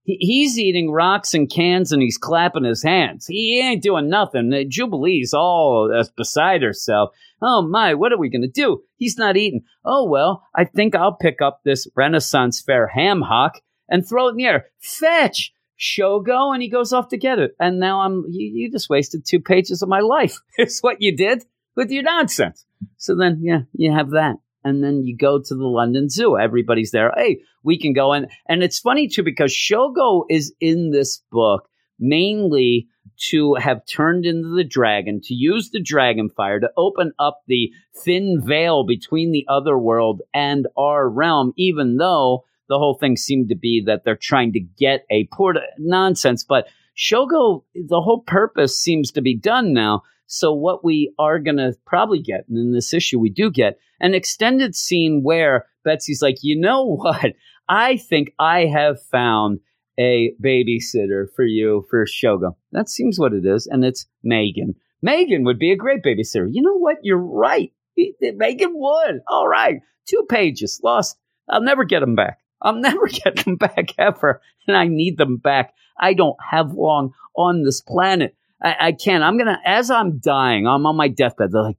[0.05, 3.27] He, he's eating rocks and cans and he's clapping his hands.
[3.27, 4.53] He ain't doing nothing.
[4.71, 7.11] Jubilee's all uh, beside herself.
[7.43, 8.83] Oh my, what are we going to do?
[8.97, 9.63] He's not eating.
[9.85, 14.31] Oh well, I think I'll pick up this Renaissance Fair ham hock and throw it
[14.33, 14.67] in the air.
[14.79, 15.53] Fetch!
[15.81, 17.53] Shogo, and he goes off to get it.
[17.59, 20.39] And now I'm, you, you just wasted two pages of my life.
[20.59, 22.67] It's what you did with your nonsense.
[22.99, 24.37] So then, yeah, you have that.
[24.63, 26.37] And then you go to the London Zoo.
[26.39, 27.11] Everybody's there.
[27.17, 28.29] Hey, we can go in.
[28.47, 31.67] And it's funny too, because Shogo is in this book
[31.99, 32.89] mainly
[33.29, 37.71] to have turned into the dragon, to use the dragon fire to open up the
[38.05, 43.49] thin veil between the other world and our realm, even though the whole thing seemed
[43.49, 46.45] to be that they're trying to get a port nonsense.
[46.45, 50.03] But Shogo, the whole purpose seems to be done now.
[50.27, 53.79] So what we are going to probably get, and in this issue we do get,
[54.01, 57.33] an extended scene where Betsy's like, you know what?
[57.69, 59.61] I think I have found
[59.99, 62.55] a babysitter for you for Shogo.
[62.73, 63.67] That seems what it is.
[63.67, 64.75] And it's Meggan.
[65.03, 66.49] Meggan would be a great babysitter.
[66.51, 66.99] You know what?
[67.03, 67.73] You're right.
[68.21, 69.21] Meggan would.
[69.29, 69.81] All right.
[70.07, 71.17] Two pages lost.
[71.49, 72.39] I'll never get them back.
[72.63, 74.41] I'll never get them back ever.
[74.67, 75.75] And I need them back.
[75.99, 78.37] I don't have long on this planet.
[78.63, 79.25] I, I can't.
[79.25, 81.53] I'm going to, as I'm dying, I'm on my deathbed.
[81.53, 81.79] They're like,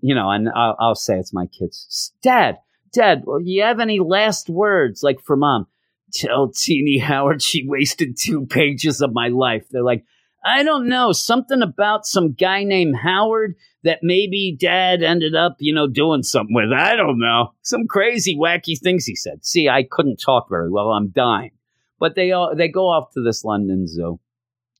[0.00, 2.12] you know, and I'll, I'll say it's my kids.
[2.22, 2.58] Dad,
[2.92, 5.66] Dad, well, you have any last words like for mom?
[6.12, 9.66] Tell Tini Howard she wasted two pages of my life.
[9.70, 10.04] They're like,
[10.44, 15.74] I don't know, something about some guy named Howard that maybe dad ended up, you
[15.74, 16.72] know, doing something with.
[16.72, 17.52] I don't know.
[17.62, 19.44] Some crazy, wacky things he said.
[19.44, 20.90] See, I couldn't talk very well.
[20.90, 21.52] I'm dying.
[21.98, 24.18] But they all, they go off to this London Zoo.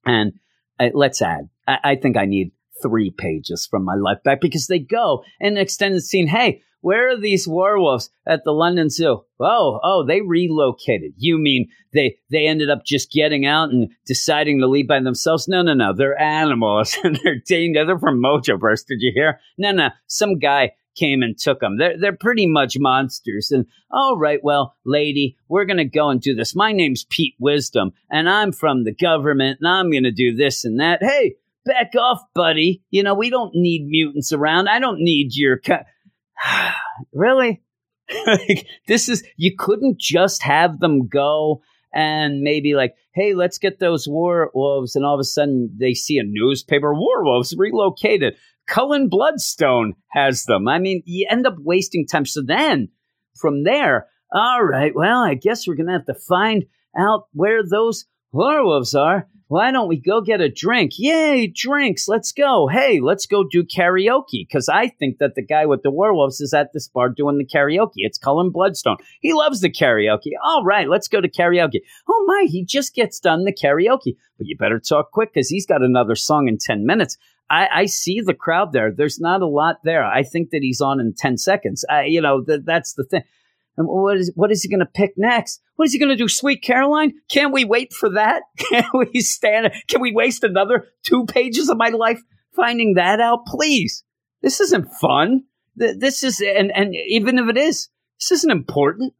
[0.05, 0.33] And
[0.81, 2.51] uh, let's add, I, I think I need
[2.83, 6.27] three pages from my life back because they go and extended scene.
[6.27, 9.25] Hey, where are these werewolves at the London Zoo?
[9.41, 11.13] Oh, oh, they relocated.
[11.17, 15.49] You mean they they ended up just getting out and deciding to leave by themselves?
[15.49, 15.95] No, no, no.
[15.95, 17.87] They're animals and they're dangerous.
[17.87, 18.59] They're from Mojo.
[18.87, 19.41] Did you hear?
[19.57, 19.89] No, no.
[20.09, 21.79] Some guy came and took them.
[21.79, 23.51] They're they're pretty much monsters.
[23.51, 26.55] And all right, well, lady, we're gonna go and do this.
[26.55, 30.81] My name's Pete Wisdom, and I'm from the government, and I'm gonna do this and
[30.81, 31.03] that.
[31.03, 32.83] Hey, back off, buddy.
[32.91, 34.69] You know we don't need mutants around.
[34.69, 35.59] I don't need your.
[35.59, 35.85] Co-
[37.13, 37.63] really?
[38.27, 41.63] like, this is, you couldn't just have them go
[41.95, 44.97] and maybe like, hey, let's get those werewolves.
[44.97, 48.37] And all of a sudden they see a newspaper, werewolves relocated.
[48.67, 50.69] Cullen Bloodstone has them.
[50.69, 52.27] I mean, you end up wasting time.
[52.27, 52.89] So then
[53.37, 56.65] from there, all right, well, I guess we're going to have to find
[56.97, 60.93] out where those werewolves are why don't we go get a drink?
[60.97, 62.09] Yay, drinks.
[62.09, 62.69] Let's go.
[62.69, 64.47] Hey, let's go do karaoke.
[64.49, 67.45] Because I think that the guy with the werewolves is at this bar doing the
[67.45, 67.97] karaoke.
[67.97, 68.97] It's Cullen Bloodstone.
[69.21, 70.31] He loves the karaoke.
[70.43, 71.81] All right, let's go to karaoke.
[72.09, 74.17] Oh my, he just gets done the karaoke.
[74.39, 77.19] But you better talk quick because he's got another song in 10 minutes.
[77.51, 78.91] I, I, see the crowd there.
[78.91, 80.03] There's not a lot there.
[80.03, 81.85] I think that he's on in 10 seconds.
[81.91, 83.25] I, you know, th- that's the thing.
[83.77, 85.61] And what is what is he going to pick next?
[85.77, 86.29] What is he going to do?
[86.29, 87.15] Sweet Caroline?
[87.31, 88.43] Can't we wait for that?
[88.59, 89.73] Can we stand?
[89.89, 92.21] Can we waste another two pages of my life
[92.55, 93.47] finding that out?
[93.47, 94.05] Please,
[94.43, 95.45] this isn't fun.
[95.75, 97.89] This is and and even if it is,
[98.21, 99.15] this isn't important.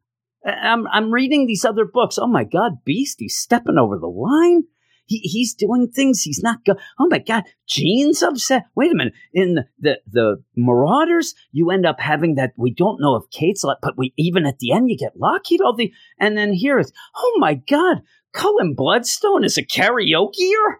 [0.45, 2.19] I'm I'm reading these other books.
[2.19, 4.63] Oh my God, Beast, he's stepping over the line.
[5.05, 6.21] He, he's doing things.
[6.21, 6.75] He's not go.
[6.99, 8.65] Oh my God, Jean's upset.
[8.75, 9.13] Wait a minute.
[9.33, 12.53] In the, the, the Marauders, you end up having that.
[12.57, 15.61] We don't know if Kate's, but we even at the end you get Lockheed.
[15.61, 16.91] All the and then here it's.
[17.15, 18.01] Oh my God,
[18.33, 20.77] Cullen Bloodstone is a karaokeer.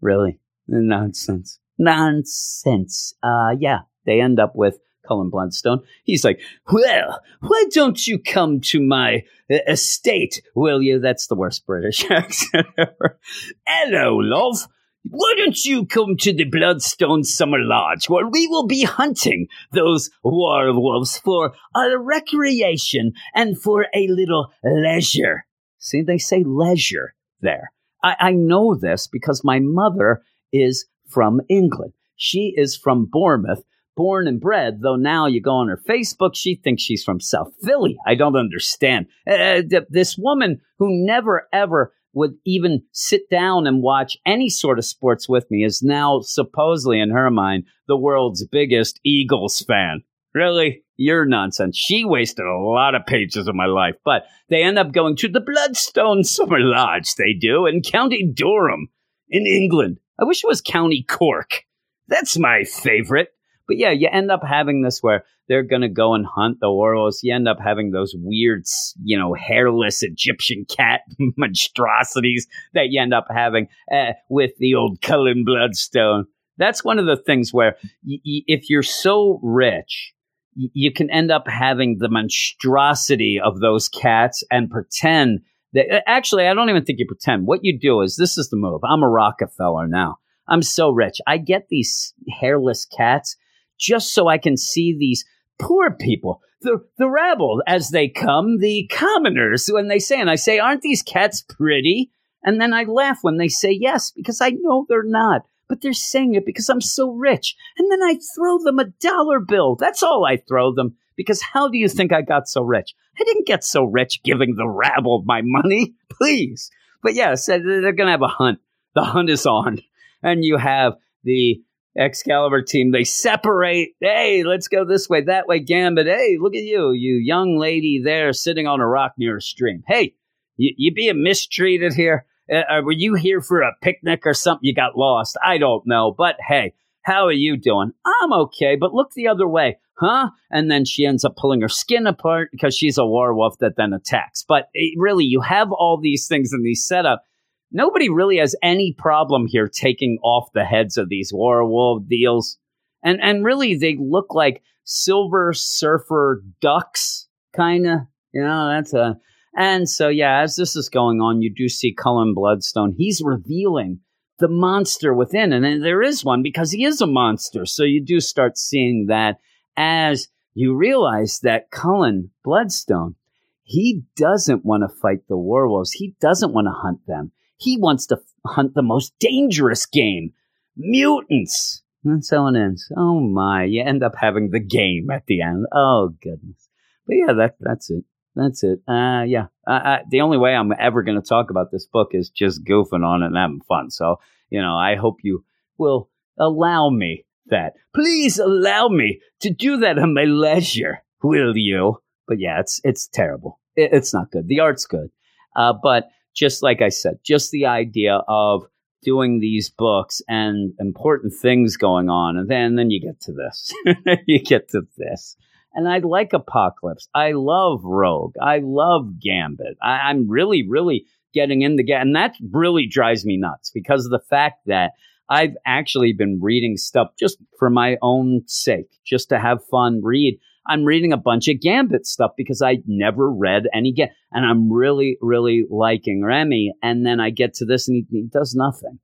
[0.00, 1.60] really nonsense.
[1.78, 3.14] Nonsense.
[3.22, 5.80] Uh, yeah, they end up with Cullen Bloodstone.
[6.04, 6.40] He's like,
[6.72, 10.98] Well, why don't you come to my uh, estate, will you?
[10.98, 13.18] That's the worst British accent ever.
[13.66, 14.66] Hello, love.
[15.10, 20.10] Why don't you come to the Bloodstone Summer Lodge where we will be hunting those
[20.22, 25.46] werewolves for a recreation and for a little leisure?
[25.78, 27.72] See, they say leisure there.
[28.02, 31.92] I, I know this because my mother is from England.
[32.16, 33.62] She is from Bournemouth,
[33.98, 37.52] born and bred, though now you go on her Facebook, she thinks she's from South
[37.64, 37.98] Philly.
[38.06, 39.06] I don't understand.
[39.28, 44.84] Uh, this woman who never ever would even sit down and watch any sort of
[44.84, 50.02] sports with me is now supposedly in her mind the world's biggest Eagles fan.
[50.32, 50.84] Really?
[50.96, 51.76] You're nonsense.
[51.76, 55.28] She wasted a lot of pages of my life, but they end up going to
[55.28, 58.90] the Bloodstone Summer Lodge, they do, in County Durham
[59.28, 59.98] in England.
[60.20, 61.64] I wish it was County Cork.
[62.06, 63.28] That's my favorite.
[63.68, 66.72] But yeah, you end up having this where they're going to go and hunt the
[66.72, 67.20] werewolves.
[67.22, 68.64] You end up having those weird,
[69.04, 71.02] you know, hairless Egyptian cat
[71.36, 76.24] monstrosities that you end up having uh, with the old Cullen Bloodstone.
[76.56, 80.12] That's one of the things where y- y- if you're so rich,
[80.54, 85.40] you can end up having the monstrosity of those cats and pretend
[85.74, 87.46] that actually, I don't even think you pretend.
[87.46, 88.80] What you do is this is the move.
[88.82, 90.16] I'm a Rockefeller now.
[90.48, 91.20] I'm so rich.
[91.26, 93.36] I get these hairless cats
[93.78, 95.24] just so I can see these
[95.58, 100.36] poor people, the, the rabble as they come, the commoners when they say, and I
[100.36, 102.10] say, aren't these cats pretty?
[102.42, 105.92] And then I laugh when they say yes, because I know they're not, but they're
[105.92, 107.56] saying it because I'm so rich.
[107.76, 109.76] And then I throw them a dollar bill.
[109.76, 110.96] That's all I throw them.
[111.16, 112.94] Because how do you think I got so rich?
[113.20, 115.94] I didn't get so rich giving the rabble my money.
[116.10, 116.70] Please.
[117.02, 118.60] But yes, they're going to have a hunt.
[118.94, 119.80] The hunt is on.
[120.22, 121.60] And you have the
[121.96, 122.92] Excalibur team.
[122.92, 123.90] They separate.
[124.00, 126.06] Hey, let's go this way, that way, Gambit.
[126.06, 129.82] Hey, look at you, you young lady there sitting on a rock near a stream.
[129.86, 130.14] Hey,
[130.56, 132.26] you, you being mistreated here?
[132.52, 134.64] Uh, were you here for a picnic or something?
[134.64, 135.36] You got lost.
[135.44, 136.14] I don't know.
[136.16, 137.92] But hey, how are you doing?
[138.04, 140.30] I'm okay, but look the other way huh?
[140.50, 143.92] And then she ends up pulling her skin apart because she's a werewolf that then
[143.92, 144.44] attacks.
[144.46, 147.22] But it, really, you have all these things in these setup.
[147.70, 152.58] Nobody really has any problem here taking off the heads of these werewolf deals.
[153.04, 158.08] And and really they look like silver surfer ducks, kinda.
[158.32, 159.18] You know, that's a
[159.56, 162.94] and so yeah, as this is going on, you do see Cullen Bloodstone.
[162.96, 164.00] He's revealing
[164.38, 167.66] the monster within, and there is one because he is a monster.
[167.66, 169.38] So you do start seeing that
[169.76, 173.16] as you realize that Cullen Bloodstone,
[173.62, 175.92] he doesn't want to fight the werewolves.
[175.92, 177.32] He doesn't want to hunt them.
[177.58, 180.32] He wants to hunt the most dangerous game,
[180.76, 181.82] mutants.
[182.04, 182.90] That's how it ends.
[182.96, 183.64] Oh my!
[183.64, 185.66] You end up having the game at the end.
[185.72, 186.68] Oh goodness!
[187.06, 188.04] But yeah, that that's it.
[188.36, 188.80] That's it.
[188.86, 189.46] Uh, yeah.
[189.66, 193.04] Uh, the only way I'm ever going to talk about this book is just goofing
[193.04, 193.90] on it and having fun.
[193.90, 195.44] So you know, I hope you
[195.76, 197.74] will allow me that.
[197.94, 202.00] Please allow me to do that on my leisure, will you?
[202.26, 203.58] But yeah, it's it's terrible.
[203.74, 204.46] It, it's not good.
[204.46, 205.10] The art's good,
[205.56, 208.64] uh, but just like I said, just the idea of
[209.02, 213.72] doing these books and important things going on, and then then you get to this.
[214.26, 215.36] you get to this.
[215.74, 217.08] And I like Apocalypse.
[217.14, 218.34] I love Rogue.
[218.40, 219.76] I love Gambit.
[219.82, 222.06] I, I'm really, really getting into Gambit.
[222.06, 224.92] And that really drives me nuts because of the fact that
[225.28, 230.38] I've actually been reading stuff just for my own sake, just to have fun, read.
[230.68, 234.14] I'm reading a bunch of Gambit stuff because I never read any Gambit.
[234.30, 236.74] And I'm really, really liking Remy.
[236.82, 238.98] And then I get to this and he, he does nothing.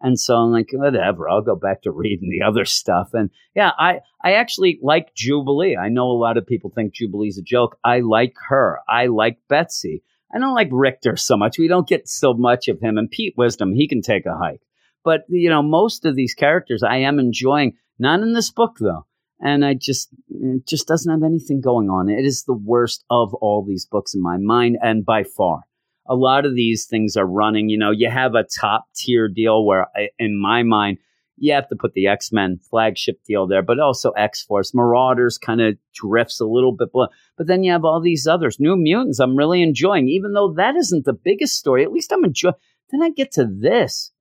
[0.00, 3.10] And so I'm like, whatever, I'll go back to reading the other stuff.
[3.12, 5.76] And yeah, I, I actually like Jubilee.
[5.76, 7.76] I know a lot of people think Jubilee's a joke.
[7.84, 8.80] I like her.
[8.88, 10.02] I like Betsy.
[10.34, 11.58] I don't like Rictor so much.
[11.58, 12.96] We don't get so much of him.
[12.96, 14.62] And Pete Wisdom, he can take a hike.
[15.04, 17.76] But you know, most of these characters I am enjoying.
[17.98, 19.06] Not in this book though,
[19.40, 22.08] and I just it just doesn't have anything going on.
[22.08, 25.62] It is the worst of all these books in my mind, and by far.
[26.06, 27.68] A lot of these things are running.
[27.68, 29.86] You know, you have a top tier deal where,
[30.18, 30.98] in my mind,
[31.36, 34.74] you have to put the X Men flagship deal there, but also X Force.
[34.74, 37.08] Marauders kind of drifts a little bit below.
[37.36, 38.58] But then you have all these others.
[38.60, 41.82] New Mutants, I'm really enjoying, even though that isn't the biggest story.
[41.82, 42.54] At least I'm enjoying.
[42.90, 44.12] Then I get to this.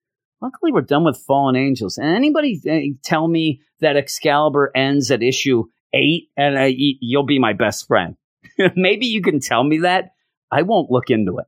[0.41, 1.97] Luckily, we're done with Fallen Angels.
[1.97, 7.39] And anybody uh, tell me that Excalibur ends at issue eight, and uh, you'll be
[7.39, 8.15] my best friend.
[8.75, 10.11] Maybe you can tell me that.
[10.51, 11.45] I won't look into it.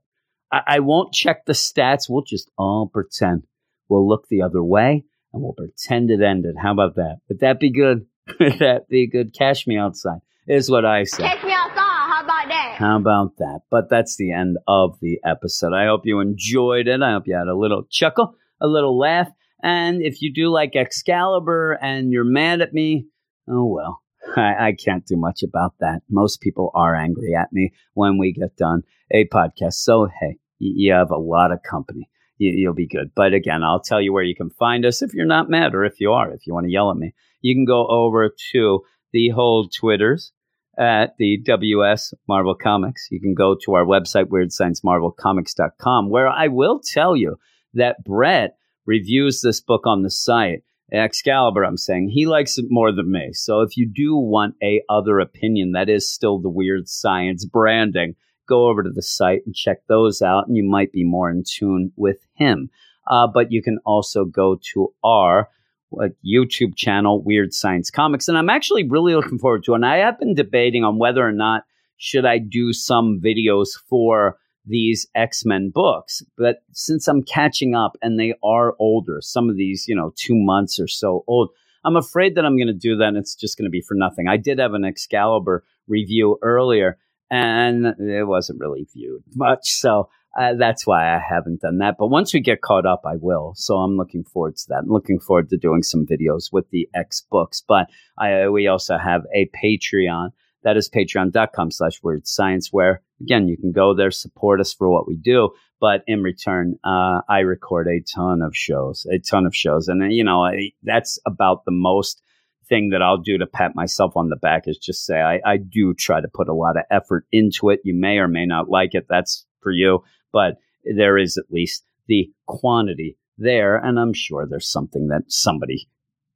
[0.51, 2.09] I-, I won't check the stats.
[2.09, 3.43] We'll just all pretend.
[3.87, 6.55] We'll look the other way and we'll pretend it ended.
[6.61, 7.19] How about that?
[7.29, 8.05] Would that be good?
[8.39, 9.33] Would that be good?
[9.33, 11.23] Cash me outside is what I say.
[11.23, 11.77] Cash me outside.
[11.77, 12.75] How about that?
[12.77, 13.61] How about that?
[13.69, 15.73] But that's the end of the episode.
[15.73, 17.01] I hope you enjoyed it.
[17.01, 19.29] I hope you had a little chuckle a little laugh.
[19.63, 23.07] And if you do like Excalibur and you're mad at me,
[23.49, 24.01] oh well,
[24.37, 26.01] I, I, can't do much about that.
[26.09, 29.73] Most people are angry at me when we get done a podcast.
[29.73, 32.09] So, hey, you, have a lot of company.
[32.37, 33.11] You, you'll be good.
[33.15, 35.83] But again, I'll tell you where you can find us if you're not mad or
[35.83, 37.13] if you are, if you want to yell at me.
[37.41, 38.81] You can go over to
[39.11, 40.31] the whole Twitters
[40.77, 43.07] at the WS Marvel Comics.
[43.11, 47.37] You can go to our website, weirdsciencemarvelcomics.com, where I will tell you
[47.73, 50.63] that Brett reviews this book on the site.
[50.91, 53.29] Excalibur, I'm saying he likes it more than me.
[53.31, 58.15] So if you do want a other opinion that is still the weird science branding,
[58.47, 61.43] go over to the site and check those out, and you might be more in
[61.47, 62.69] tune with him.
[63.09, 65.47] Uh, but you can also go to our
[65.93, 69.73] like YouTube channel, Weird Science Comics, and I'm actually really looking forward to.
[69.73, 69.75] it.
[69.75, 71.63] And I have been debating on whether or not
[71.97, 74.37] should I do some videos for
[74.71, 76.23] these X Men books.
[76.37, 80.35] But since I'm catching up and they are older, some of these, you know, two
[80.35, 81.49] months or so old,
[81.83, 83.95] I'm afraid that I'm going to do that and it's just going to be for
[83.95, 84.27] nothing.
[84.27, 86.97] I did have an Excalibur review earlier
[87.29, 89.71] and it wasn't really viewed much.
[89.71, 91.95] So uh, that's why I haven't done that.
[91.97, 93.53] But once we get caught up, I will.
[93.55, 94.83] So I'm looking forward to that.
[94.83, 97.63] I'm looking forward to doing some videos with the X books.
[97.67, 100.29] But I, we also have a Patreon.
[100.63, 104.89] That is patreon.com slash weird science, where again, you can go there, support us for
[104.89, 105.49] what we do.
[105.79, 109.87] But in return, uh, I record a ton of shows, a ton of shows.
[109.87, 112.21] And, you know, I, that's about the most
[112.69, 115.57] thing that I'll do to pat myself on the back is just say I, I
[115.57, 117.81] do try to put a lot of effort into it.
[117.83, 119.07] You may or may not like it.
[119.09, 123.77] That's for you but there is at least the quantity there.
[123.77, 125.89] And I'm sure there's something that somebody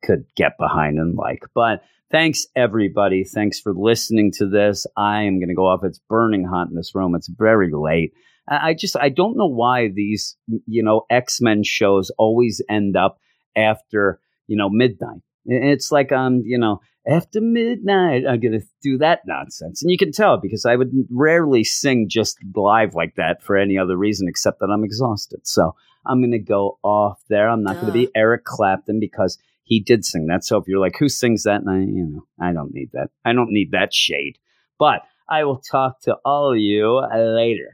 [0.03, 1.43] could get behind and like.
[1.53, 1.81] But
[2.11, 3.23] thanks, everybody.
[3.23, 4.85] Thanks for listening to this.
[4.95, 5.83] I am going to go off.
[5.83, 7.15] It's burning hot in this room.
[7.15, 8.13] It's very late.
[8.47, 10.37] I just, I don't know why these,
[10.67, 13.17] you know, X Men shows always end up
[13.57, 15.21] after, you know, midnight.
[15.45, 19.81] It's like, um, you know, after midnight, I'm going to do that nonsense.
[19.81, 23.77] And you can tell because I would rarely sing just live like that for any
[23.77, 25.41] other reason except that I'm exhausted.
[25.43, 25.75] So
[26.05, 27.49] I'm going to go off there.
[27.49, 30.45] I'm not going to be Eric Clapton because he did sing that.
[30.45, 31.61] So if you're like, who sings that?
[31.61, 33.09] And I, you know, I don't need that.
[33.25, 34.37] I don't need that shade.
[34.79, 37.63] But I will talk to all of you later.